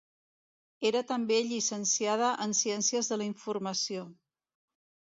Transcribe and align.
Era 0.89 1.03
també 1.11 1.37
llicenciada 1.49 2.33
en 2.47 2.59
Ciències 2.63 3.13
de 3.13 3.21
la 3.25 3.31
Informació. 3.33 4.11